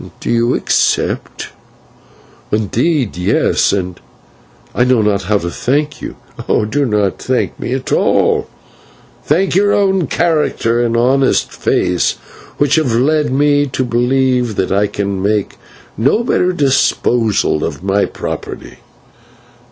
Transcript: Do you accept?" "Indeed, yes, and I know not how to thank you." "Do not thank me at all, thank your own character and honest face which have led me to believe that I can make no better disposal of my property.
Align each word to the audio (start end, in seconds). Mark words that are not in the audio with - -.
Do 0.19 0.31
you 0.31 0.55
accept?" 0.55 1.49
"Indeed, 2.51 3.15
yes, 3.17 3.71
and 3.71 3.99
I 4.73 4.83
know 4.83 5.03
not 5.03 5.21
how 5.25 5.37
to 5.37 5.51
thank 5.51 6.01
you." 6.01 6.15
"Do 6.49 6.85
not 6.87 7.21
thank 7.21 7.59
me 7.59 7.73
at 7.73 7.91
all, 7.91 8.47
thank 9.23 9.53
your 9.53 9.73
own 9.73 10.07
character 10.07 10.81
and 10.83 10.97
honest 10.97 11.53
face 11.53 12.13
which 12.57 12.77
have 12.77 12.95
led 12.95 13.31
me 13.31 13.67
to 13.67 13.83
believe 13.85 14.55
that 14.55 14.71
I 14.71 14.87
can 14.87 15.21
make 15.21 15.57
no 15.95 16.23
better 16.23 16.51
disposal 16.51 17.63
of 17.63 17.83
my 17.83 18.05
property. 18.05 18.77